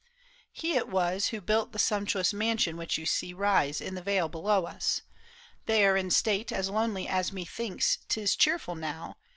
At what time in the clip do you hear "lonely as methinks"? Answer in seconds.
6.71-7.99